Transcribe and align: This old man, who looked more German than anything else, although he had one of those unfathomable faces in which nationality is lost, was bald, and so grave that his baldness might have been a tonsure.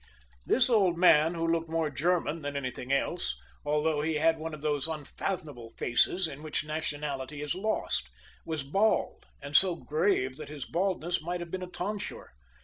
This 0.47 0.67
old 0.67 0.97
man, 0.97 1.35
who 1.35 1.45
looked 1.47 1.69
more 1.69 1.91
German 1.91 2.41
than 2.41 2.57
anything 2.57 2.91
else, 2.91 3.39
although 3.63 4.01
he 4.01 4.15
had 4.15 4.39
one 4.39 4.51
of 4.51 4.61
those 4.63 4.87
unfathomable 4.87 5.69
faces 5.77 6.27
in 6.27 6.41
which 6.41 6.65
nationality 6.65 7.39
is 7.43 7.53
lost, 7.53 8.09
was 8.43 8.63
bald, 8.63 9.27
and 9.43 9.55
so 9.55 9.75
grave 9.75 10.37
that 10.37 10.49
his 10.49 10.65
baldness 10.65 11.21
might 11.21 11.39
have 11.39 11.51
been 11.51 11.61
a 11.61 11.67
tonsure. 11.69 12.31